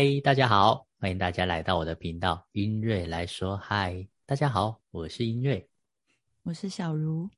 [0.00, 5.68] 嗨，大家好，欢迎大家来到我的频道，音瑞来说嗨，大家好，我是音瑞，
[6.44, 7.28] 我是小茹。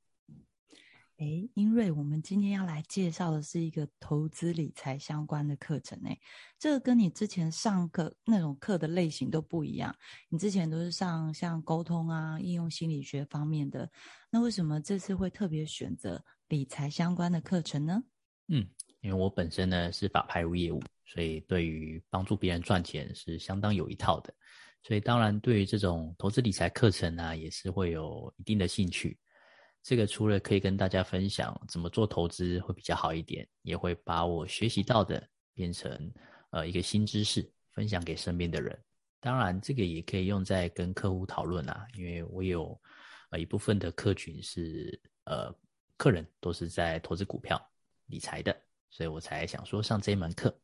[1.16, 5.98] 哎，英瑞，我们今天要来介绍的是一个投资理财相关的课程。
[6.04, 6.20] 哎，
[6.58, 9.96] 这个跟你之前上课那种课的类型都不一样。
[10.28, 13.90] 你之前都是上像沟通啊、应用心理学方面的，
[14.28, 18.04] 那为什么这次会特别选择理财相关的课程呢？
[18.48, 18.68] 嗯，
[19.00, 20.82] 因为我本身呢是法拍屋业务，
[21.12, 24.32] 所以对于帮助别人赚钱是相当有一套的。
[24.82, 29.18] 所以当然对于这种投资理财课程呢，也是会有一定的兴趣。
[29.82, 36.12] 这个除了可以跟大家分享怎么做投资会比较好一点，也会把我学习到的变成
[36.50, 38.78] 呃一个新知识，分享给身边的人。
[39.20, 42.80] 当然，这个也可以用在跟客户讨论啊，因为我有
[43.30, 45.54] 呃一部分的客群是呃
[45.96, 47.60] 客人都是在投资股票
[48.06, 48.54] 理财的，
[48.90, 50.54] 所以我才想说上这一门课。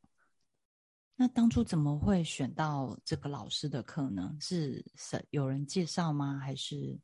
[1.19, 4.37] 那当初怎么会选到这个老师的课呢？
[4.39, 6.39] 是是有人介绍吗？
[6.39, 6.99] 还是？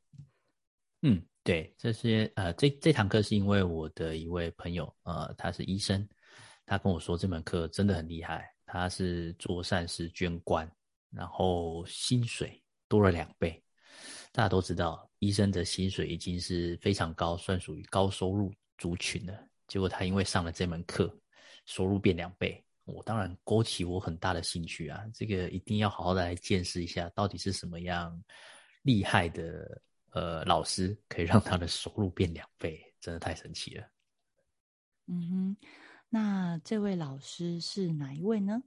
[1.00, 6.06] 嗯，对，这些呃，这这堂课是因为我的一位朋友，呃，他是医生，
[6.66, 10.70] 他跟我说这门课真的很厉害，他是做善事捐官，
[11.10, 13.60] 然后薪水多了两倍。
[14.30, 19.48] 大家都知道，医生的薪水已经是非常高，算属于高收入族群了。
[19.66, 21.14] 结果他因为上了这门课，
[21.66, 28.22] 收入变两倍，我当然勾起我很大的兴趣啊，这个一定要好好的来见识一下，到底是什么样
[28.83, 29.83] 厉害的。
[30.14, 33.88] 呃，老师可以让他的收入变两倍，真的太神奇了。
[35.06, 35.56] 嗯哼，
[36.10, 38.62] 那这位老师是哪一位呢？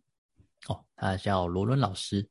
[0.68, 2.28] 哦，他叫罗伦老师。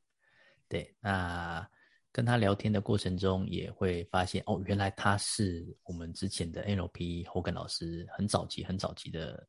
[0.67, 1.65] 对，那
[2.11, 9.47] 跟他聊天的过程中，也会发现哦，原来他是我们之前的 NLP Hogan 老师很早期、很早期的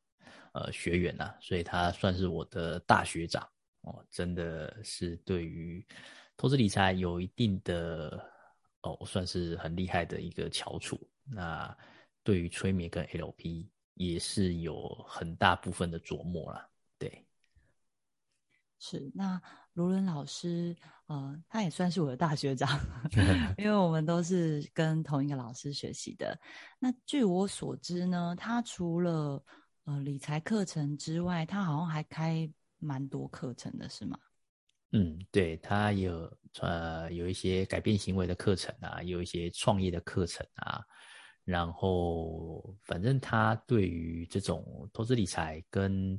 [0.53, 3.47] 呃学员呐，所以他算是我的大学长
[3.83, 5.87] 哦，真的是对于
[6.37, 8.33] 投资理财有一定的。
[8.83, 10.97] 哦，算是很厉害的一个翘楚。
[11.25, 11.77] 那
[12.23, 16.71] 对于催眠跟 LP 也是有很大部分的琢磨了。
[16.97, 17.27] 对，
[18.79, 19.11] 是。
[19.13, 19.43] 那
[19.73, 20.77] 卢伦老师，
[21.07, 22.79] 呃，他也算是我的大学长，
[23.59, 26.39] 因为我们都是跟同一个老师学习的。
[26.79, 29.43] 那据我所知呢，他除了
[29.87, 32.49] 呃理财课程之外，他好像还开
[32.79, 34.19] 蛮多课程的，是吗？
[34.93, 40.81] 嗯，对他有呃有一些改变行为的课程啊，有一些创业的课程啊，
[41.45, 46.19] 然后反正他对于这种投资理财跟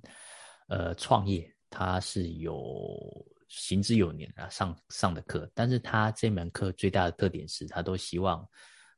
[0.68, 8.48] 呃创业，他是有行之有年啊上上的课，但是他这门课最大的特点是他都希望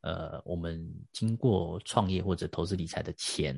[0.02, 3.56] 呃我们经过创业或者投资理财的钱，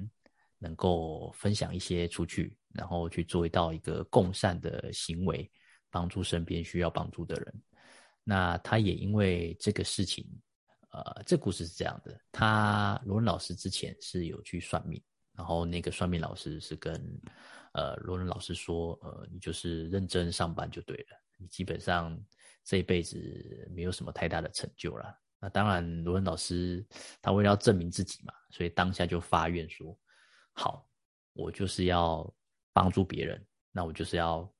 [0.61, 5.51] 能够分享一些出去，然后去做到一个共善的行为。
[5.93, 7.61] 帮助身边需要帮助的人，
[8.23, 10.25] 那他也因为这个事情，
[10.91, 16.93] 呃，这故事是这样的：他罗伦老师之前是有去算命，然后那个算命老师是跟
[17.73, 22.17] 呃罗伦老师说，呃，你就是认真上班就对了，你基本上
[22.63, 25.13] 这一辈子没有什么太大的成就了。
[25.41, 26.87] 那当然，罗伦老师
[27.21, 29.93] 他为了要证明自己嘛，所以当下就发愿说：
[30.53, 30.87] 好，
[31.33, 32.31] 我就是要
[32.73, 34.51] 帮助别人，那我就是要。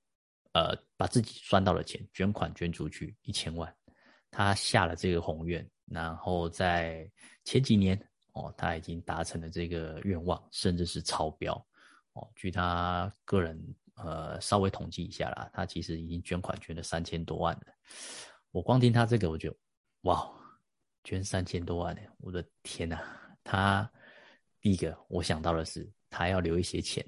[0.54, 3.74] 呃，把自己赚到的钱捐款捐出去一千万，
[4.30, 7.10] 他下了这个宏愿，然后在
[7.46, 7.98] 前几年
[8.34, 11.54] 哦，他已经达成了这个愿望，甚至是超标
[12.12, 12.30] 哦。
[12.36, 13.58] 据他个人
[13.94, 17.68] 呃稍微统计一下啦，他其实已经捐款捐了三千多万了。
[18.52, 19.56] 我光听他这个，我就
[20.02, 20.30] 哇，
[21.06, 22.02] 捐三千多万呢！
[22.18, 23.00] 我的天呐，
[23.42, 23.90] 他
[24.62, 27.06] 第一个我想到的是，他要留一些钱。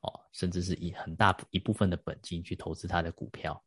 [0.00, 3.60] 哦，甚至是以很大一部分的本金去投资他的股票，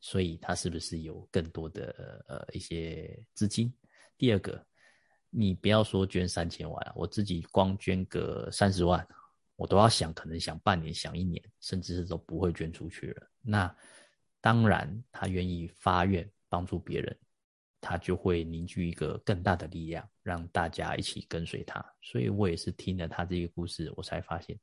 [0.00, 3.70] 所以他是不是有更多的呃一些资金？
[4.16, 4.66] 第二个，
[5.28, 9.06] 你不要说捐三千万，我自己光捐个三十万，
[9.56, 13.30] 我都要想，可能想半年、想一年，甚至是都不会捐出去了。
[13.42, 13.76] 那
[14.40, 17.14] 当然，他愿意发愿帮助别人，
[17.78, 21.80] 他就会凝聚一个更大的力量，让大家一起跟随他。
[22.02, 24.58] 所以我也是听了他这个故事，我才发现。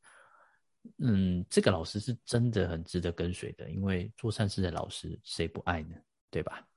[0.97, 5.95] 嗯，这个老师是真的很值得跟随的，因为做善事的老师谁不爱呢？
[6.29, 6.67] 对吧？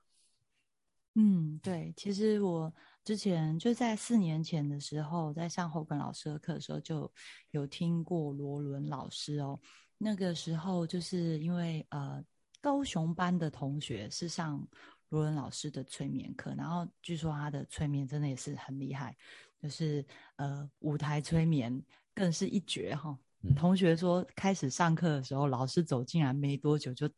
[1.15, 1.91] 嗯，对。
[1.97, 2.71] 其实我
[3.03, 7.11] 之前就在四年前的时候，在上后根老师的课的时候，就
[7.49, 9.59] 有听过罗伦老师哦。
[9.97, 12.23] 那个时候就是因为呃，
[12.61, 14.67] 高雄班的同学是上
[15.15, 19.15] 罗伦老师的催眠课，然后据说他的催眠真的也是很厉害，
[19.61, 21.81] 就是呃，舞台催眠
[22.13, 23.17] 更是一绝哈。
[23.55, 27.09] 同学说，开始上课的时候，老师走进来没多久，就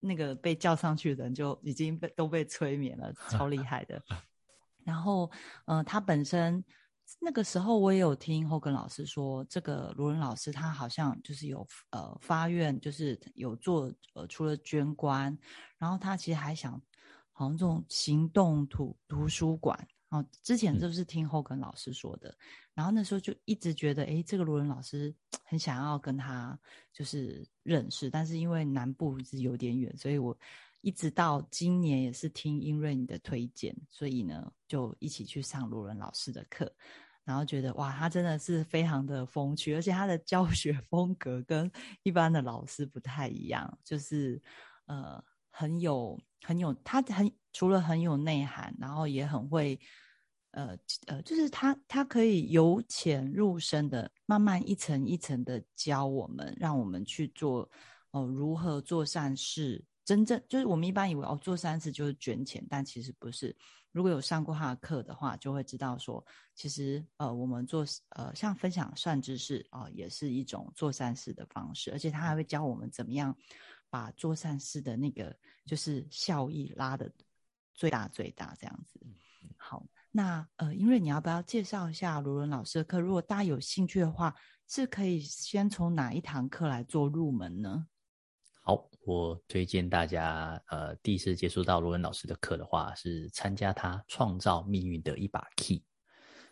[0.00, 4.00] 那个被叫上去的人就已经被都被催眠了，超厉害的。
[4.84, 5.30] 然后，
[5.66, 6.64] 嗯，他本身
[7.20, 15.36] 那个时候我也有听后跟老师说，这个罗伦老师他好像就是有呃发愿，就是有做呃除了捐官，
[15.76, 16.80] 然后他其实还想
[17.38, 19.88] 好像这种行动图图书馆。
[20.10, 22.34] 哦，之前就是听后跟老师说的，
[22.72, 25.14] 然后那时候就一直觉得，哎，这个罗伦老师
[25.44, 26.58] 很想要跟他
[26.94, 30.34] 就是认识，但是因为南部是有点远，所以我
[30.80, 36.74] 一直到今年也是听英瑞你的推荐，所以呢就一起去上罗伦老师的课，
[37.22, 41.70] 然后觉得哇，他真的是非常的风趣，而且他的教学风格跟
[42.02, 44.42] 一般的老师不太一样，就是
[44.86, 45.22] 呃。
[45.58, 46.16] 很有
[46.46, 49.76] 很有，他很除了很有内涵，然后也很会，
[50.52, 50.78] 呃
[51.08, 57.68] 呃，就是他他可以由浅入深的，慢慢一层一层的教我们，让我们去做
[58.12, 59.84] 哦，如何做善事。
[60.04, 63.54] 真正就是我们一般以为哦，做善事就是捐钱，但其实不是。
[63.90, 73.36] 如果有上过他的课的话，就会知道说，其实呃，我们做呃像分享善知识啊，也是一种做善事的方式，而且他还会教我们怎么样。
[73.90, 77.10] 把做善事的那个就是效益拉的
[77.74, 79.00] 最大最大这样子。
[79.56, 83.00] 好，那呃，因为你要不要介绍一下罗伦老师的课？
[83.00, 84.34] 如果大家有兴趣的话，
[84.66, 87.86] 是可以先从哪一堂课来做入门呢？
[88.62, 95.82] 好，我推荐大家呃，第一次接触到罗伦老师的课的话，是参加他创造命运的一把 key。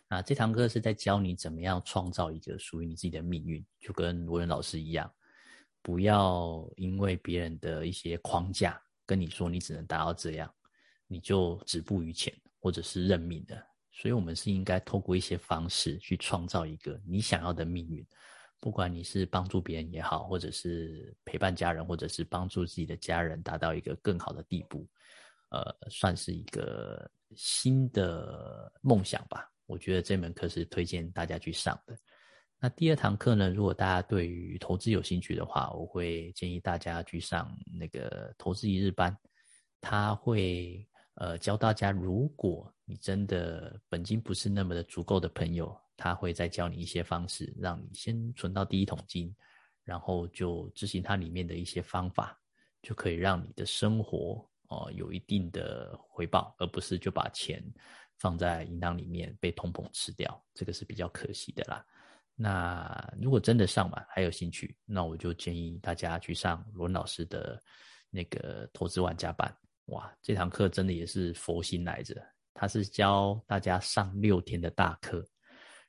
[0.09, 5.13] 那这堂课是在教你怎么样创造一个属于你自己的命运，就跟罗伦老师一样。
[5.87, 10.53] 不要因为别人的一些框架跟你说你只能达到这样，
[11.07, 13.55] 你就止步于前或者是认命的。
[13.93, 18.05] 所以，我们是应该透过一些方式去创造一个你想要的命运。
[18.59, 24.85] 不管你是帮助别人也好，或者是陪伴家人，或者是帮助自己的家人达到一个更好的地步，
[25.51, 29.49] 呃，算是一个新的梦想吧。
[29.67, 31.97] 我觉得这门课是推荐大家去上的。
[32.59, 33.51] 那第二堂课呢？
[33.51, 39.15] 如果大家对于投资有兴趣的话，我会建议大家去上那个投资一日班。
[39.79, 49.35] 他会呃教大家，如果你真的本金不是那么的足够的朋友，他会再教你一些方式，让你先存到第一桶金，
[49.83, 52.35] 然后就执行它里面的一些方法，
[52.81, 57.63] 就可以让你的生活哦有一定的回报，而不是就把钱
[58.17, 61.85] 放在银行里面被通膨吃掉，这个是比较可惜的啦。
[62.39, 67.59] 那如果真的上完还有兴趣，那我就建议大家去上罗老师的
[68.11, 69.51] 那个投资玩家班。
[69.85, 72.15] 哇，这堂课真的也是佛心来着。
[72.53, 75.25] 他是教大家上六天的大课，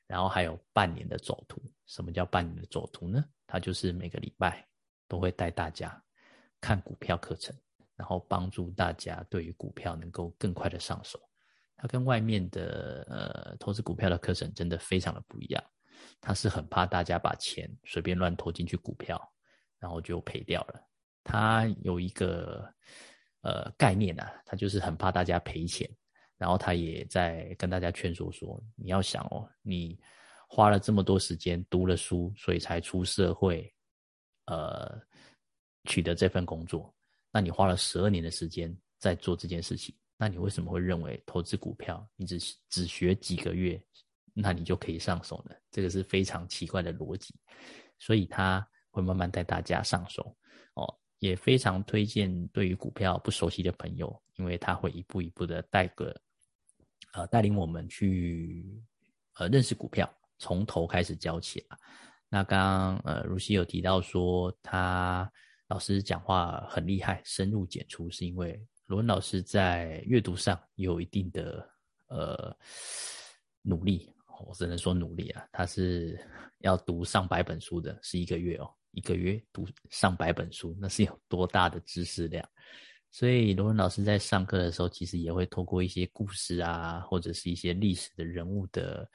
[0.07, 1.61] 然后还有半年的走图。
[1.85, 3.23] 什么叫半年的走图呢？
[3.45, 4.67] 他就是每个礼拜
[5.07, 6.03] 都会带大家
[6.59, 7.55] 看股票课程，
[7.95, 11.19] 然后帮助大家对于股票能够更快的上手。
[11.75, 15.63] 他跟外面的呃投资股票的课程真的非常的不一样。
[16.21, 19.19] 他是很怕大家把钱随便乱投进去股票，
[19.79, 20.81] 然后就赔掉了。
[21.23, 22.67] 他有一个
[23.41, 25.89] 呃概念啊，他就是很怕大家赔钱，
[26.37, 29.99] 然后他也在跟大家劝说说：你要想哦，你
[30.47, 33.71] 花了这么多时间读了书，所以才出社会，
[34.45, 34.99] 呃，
[35.85, 36.93] 取得这份工作。
[37.31, 42.39] 那你花了十二年的时间在做这件事情，那你为什么会认为投资股票你只
[42.69, 43.79] 只学几个月？
[44.41, 47.35] 那你就可以上手了，这个是非常奇怪的逻辑，
[47.97, 50.35] 所以他会慢慢带大家上手
[50.75, 56.15] 哦，也非常推荐对于股票不熟悉的朋友，因为他会一步一步的带个，
[57.13, 58.65] 呃，带领我们去
[59.35, 61.77] 呃认识股票，从头开始教起啊。
[62.29, 65.29] 那刚刚呃如西有提到说他
[65.67, 71.69] 老师讲话很厉害，深入简出，是因为罗文老师在阅读上有一定的
[72.07, 72.55] 呃
[73.61, 74.13] 努力。
[74.47, 76.19] 我只能说努力啊，他是
[76.59, 82.47] 要读上百本书的，是一个月哦，一个月读上百本书，那是有多大的知识量？
[83.11, 89.09] 所以罗文老师在上课的时候，其实也会透过一些故事啊，或者是一些历史的人物的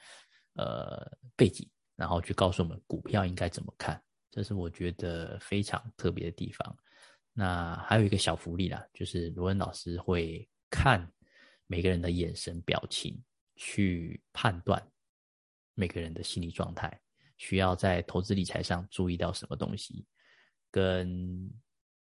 [0.55, 1.65] 呃背景，
[1.95, 4.01] 然后去告诉我们股票应该怎么看，
[4.31, 6.77] 这是我觉得非常特别的地方。
[7.31, 11.09] 那还有一个小福利啦，就是罗文老师会看
[11.67, 13.17] 每个人的眼神表情
[13.55, 14.81] 去判断。
[15.75, 16.99] 每个人的心理状态
[17.37, 20.05] 需要在投资理财上注意到什么东西，
[20.71, 21.47] 跟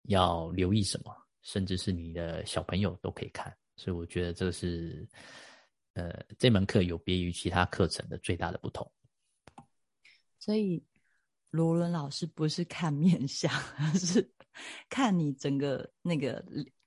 [0.05, 1.12] 要留意什么，
[1.43, 3.52] 甚至是你的小朋友都可以看。
[3.76, 5.09] 所以我觉得这是，
[5.95, 8.91] 呃，这门课有别于其他课程的最大的不同。
[10.38, 10.85] 所以
[11.50, 14.31] 罗伦老师不是看面相，而是
[14.88, 16.45] 看你整个那个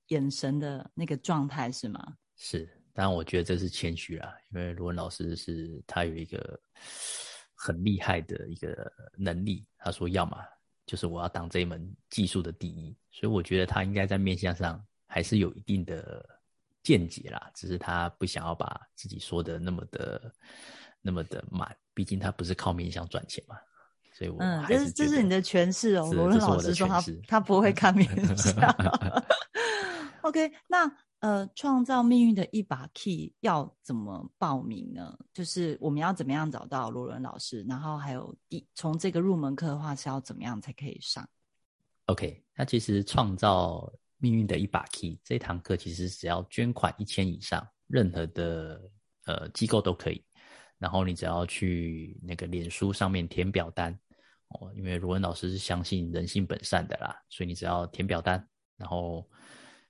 [0.07, 2.17] 眼神的那个状态，是吗？
[2.35, 6.57] 是，当然我觉得这是谦虚啦，因为罗文老师是他有一个
[7.53, 10.37] 很厉害的一个能力，他说要么
[10.85, 16.25] 就是我要当这一门技术的第一，所以我觉得他应该在面相上还是有一定的
[16.83, 20.33] 见解啦，只是他不想要把自己说的那么的
[21.01, 23.57] 那么的满，毕竟他不是靠面相赚钱嘛。
[24.13, 26.09] 所以我，嗯，这是这是你的诠释哦。
[26.13, 28.55] 罗伦老师说他他不会看面 相。
[30.21, 30.89] OK，那
[31.25, 35.17] 呃，创造命运的一把 key 要怎么报名呢？
[35.33, 37.65] 就是我们要怎么样找到罗伦老师？
[37.67, 41.27] 然后还有第从这个入门课的话是要怎么样才可以上
[42.05, 48.79] ？OK，那其实创造命运的一把 key 这堂课其实只要捐款一千以上，任何的
[49.25, 50.23] 呃机构都可以。
[50.77, 53.99] 然后你只要去那个脸书上面填表单。
[54.49, 59.27] 哦，因为罗文老师是相信人性本善的啦，所以你只要填表单，然后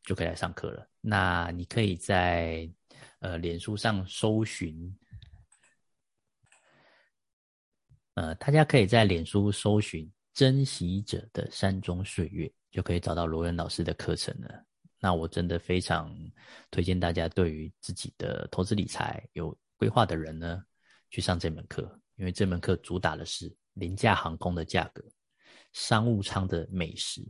[0.06, 0.88] 就可以来上课了。
[1.02, 2.70] 那你可以在
[3.20, 4.98] 呃脸书上搜寻，
[8.14, 14.64] 呃，大家可以在脸书搜寻“珍惜者的山中岁月”，就可以找到罗文老师的课程了。
[15.00, 16.16] 那我真的非常
[16.72, 20.64] 推荐大家，对于自己的投资理财有规划的人呢，
[21.10, 23.54] 去上这门课，因为这门课主打的是。
[23.76, 25.04] 廉价航空的价格，
[25.74, 27.22] 商务舱的美食，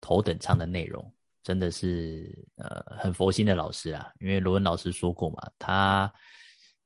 [0.00, 4.10] 头等舱的内容，真的是呃很佛心的老师啊。
[4.20, 6.12] 因为罗文老师说过嘛，他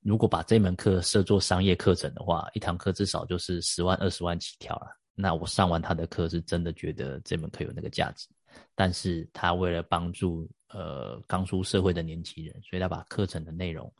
[0.00, 4.86] 如果把这门课设作商业课程的话，一堂课至少就是十万二十万起跳了。
[5.14, 8.28] 那我上完他的课，是真的觉得这门课有那个价值。
[8.74, 13.92] 但是他为了帮助呃刚出社会的年轻人，所以他把课程的内容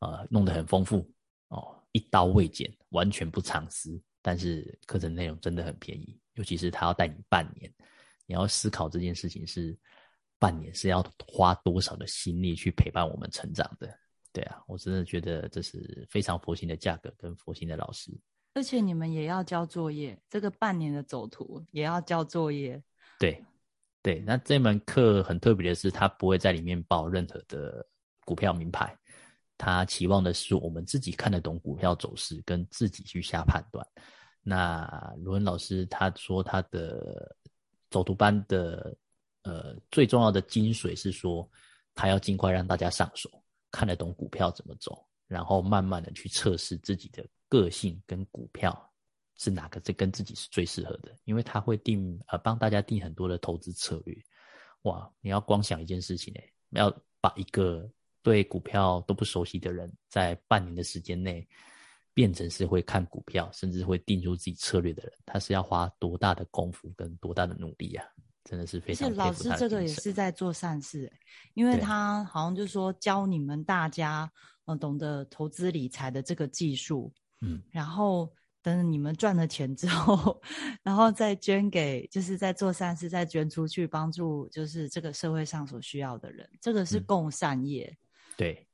[0.00, 1.10] 呃弄得很丰富
[1.48, 4.00] 哦，一刀未剪，完全不藏私。
[4.22, 7.72] 但是课程内容真的很便宜，尤其是他要带你半年，
[8.30, 9.76] 你要思考这件事情是
[10.38, 13.92] 半年是要花多少的心力去陪伴我们成长的。
[14.32, 18.16] 对啊，我真的觉得这是非常佛心的价格跟佛心的老师。
[18.54, 22.80] 而且你们也要交作业，这个半年的走图也要交作业。
[23.18, 23.44] 对，
[24.00, 27.84] 对，那这门课很特别的是，他不会在里面报任何的
[28.24, 28.96] 股票名牌。
[29.58, 33.84] 他期望的是我们自己看得懂股票走势，跟自己去下判断。
[34.40, 37.36] 那罗文老师他说他的
[37.90, 38.96] 走读班的
[39.42, 41.48] 呃最重要的精髓是说，
[41.94, 43.28] 他要尽快让大家上手，
[43.70, 48.90] 看得懂股票怎么走，然后慢慢的去测试自己的个性跟股票
[49.36, 51.14] 是哪个这跟自己是最适合的。
[51.24, 54.16] 因为他会定呃帮大家定很多的投资策略。
[54.82, 57.90] 哇，你要光想一件事情哎，要把一个
[58.22, 61.46] 对股票都不熟悉的人，在半年的时间内
[62.14, 68.04] 变成是会看股票，甚至会定出自己策略的人，他是要花多大的功夫跟多大的努力啊！
[68.44, 69.06] 真的是非常。
[69.06, 71.12] 而且老师这个也是在做善事，
[71.54, 74.30] 因为他好像就是说教你们大家，
[74.64, 77.12] 呃，懂得投资理财的这个技术，
[77.42, 80.40] 嗯，然后等你们赚了钱之后，
[80.82, 87.94] 然后再捐给，就是在做善事，再捐出去帮助，就是这个社会上所需要的人，这个是共善业。
[88.36, 88.66] 对，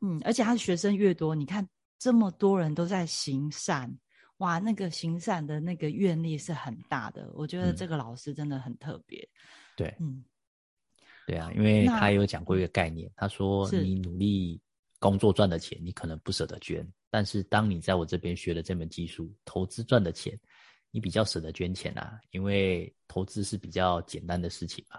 [0.00, 1.68] 嗯，而且他学生越多，你看
[2.00, 3.94] 这么多人都在行善，
[4.38, 7.30] 哇，那个行善的那个愿力是很大的。
[7.34, 9.28] 我觉得这个老师真的很特别。
[9.76, 10.24] 对，嗯，
[11.26, 14.58] 对啊，因为他有讲过一个概念，他说你努力
[14.98, 20.36] 工作赚的钱，你可能不舍得捐，但是当你在我这边学了这门技术，投资赚的钱，
[20.90, 24.98] 你比较舍得捐钱啊，因为投资是比较简单的事情嘛。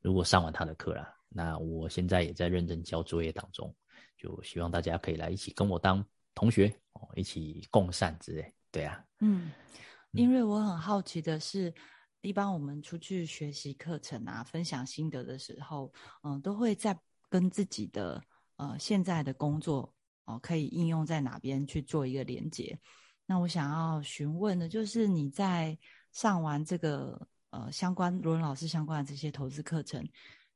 [0.00, 1.14] 如果上完他的课啦。
[1.32, 3.72] 那我现在也在认真交作业当中，
[4.18, 6.04] 就希望大家可以来一起跟我当
[6.40, 8.50] 同学哦，一起共善之类。
[8.72, 9.52] 对啊，嗯，
[10.12, 11.70] 因为我很好奇的是，
[12.22, 15.92] 一般我们出去学习课程啊，分享心得的时候，
[16.22, 18.22] 嗯，都会在跟自己的
[18.56, 19.92] 呃现在的工作
[20.24, 22.78] 哦，可以应用在哪边去做一个连接。
[23.26, 25.78] 那我想要询问的就是，你在
[26.10, 30.02] 上完这个呃相关罗文老师相关的这些投资课程。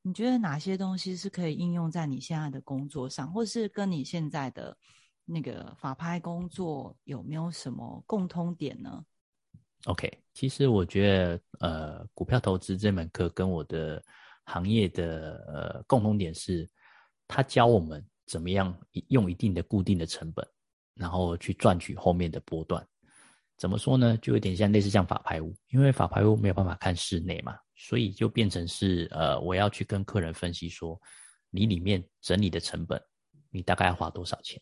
[0.01, 4.75] 你觉得哪些东西是可以应用在你现在的工作上，或是跟你现在的
[5.25, 9.05] 那个法拍工作有没有什么共通点呢
[9.87, 14.03] ？OK，其实我觉得，呃，股票投资这门课跟我的
[14.45, 16.69] 行业的呃共通点是，
[17.27, 18.77] 他教我们怎么样
[19.09, 20.47] 用一定的固定的成本，
[20.95, 22.87] 然后去赚取后面的波段。
[23.57, 24.17] 怎么说呢？
[24.19, 31.01] 就有点像类似像法拍屋，因为法拍屋没有办法看室内嘛，所以就变成是呃，我要去跟客人分析说，
[31.51, 33.01] 你里面整理的成本，
[33.51, 34.61] 你大概要花多少钱？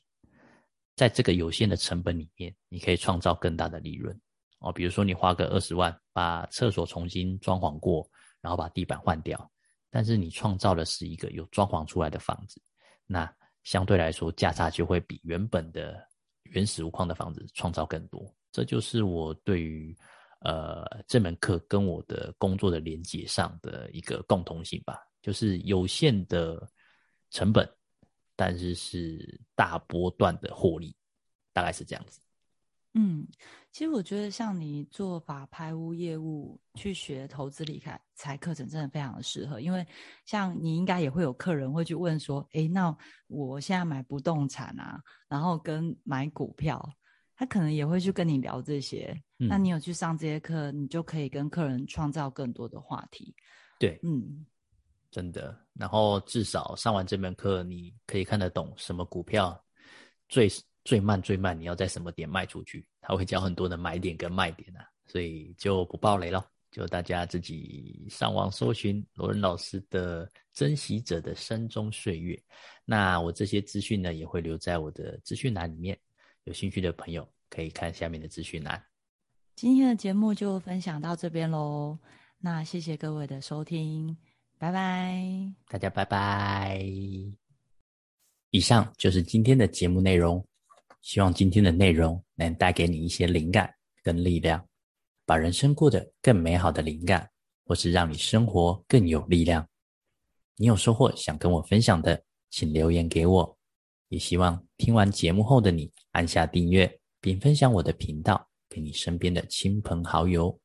[0.94, 4.18] 在这个有限的成本里面，你可以创造更大的利润。
[4.58, 8.08] 哦，比如说你花个二十万把厕所重新装潢过，
[8.40, 9.50] 然后把地板换掉，
[9.90, 12.62] 但是你创造的是一个有装潢出来的房子，
[13.06, 13.28] 那
[13.64, 16.00] 相对来说价差就会比原本的
[16.44, 18.32] 原始无框的房子创造更多。
[18.52, 19.96] 这就是我对于
[20.40, 26.68] 呃这门课跟我的工作的连接上的一个共同性吧，就是有限的
[27.30, 27.68] 成本，
[28.36, 30.94] 但是是大波段的获利，
[31.52, 32.20] 大概是这样子。
[32.94, 33.26] 嗯，
[33.70, 37.82] 其实我觉得像你做法拍屋业务去学投资理
[38.14, 39.58] 财课程，真的非常的适合。
[39.58, 39.86] 因为
[40.26, 42.94] 像你应该也会有客人会去问说：“诶，那
[43.28, 46.86] 我现在买不动产啊，然后跟买股票，
[47.34, 49.18] 他可能也会去跟你聊这些。
[49.38, 53.34] 那你有去上这些课，你就可以跟客人创造更多的话题。
[53.78, 54.44] 对，嗯，
[55.12, 55.56] 真的。
[55.74, 59.64] 然后至少上完这门课，你可以看得懂什么股票
[60.28, 60.50] 最。
[60.84, 62.84] 最慢最慢，你要在什么点卖出去？
[63.00, 72.34] 他会教很多的买点跟卖点啊，所以就不爆雷了，就大家自己上网搜寻罗仁老师的《珍惜者的山中岁月》。
[72.84, 75.96] 那我这些资讯呢，也会留在我的资讯栏里面，
[76.46, 78.84] 有兴趣的朋友可以看下面的资讯栏。
[79.54, 81.96] 今天的节目就分享到这边喽，
[82.38, 84.16] 那谢谢各位的收听，
[84.62, 86.80] 拜拜，大家拜拜。
[88.50, 90.46] 以上就是今天的节目内容。
[91.00, 94.64] 希望今天的内容能带给你一些灵感跟力量，
[95.26, 97.28] 把人生过得更美好的灵感，
[97.64, 99.68] 或是让你生活更有力量。
[100.54, 103.58] 你有收获想跟我分享的，请留言给我。
[104.10, 110.56] 也希望听完节目后的你按下订阅，并分享我的频道给你身边的亲朋好友。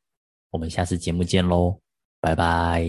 [0.51, 1.81] 我们下次节目见喽，
[2.21, 2.85] 拜拜。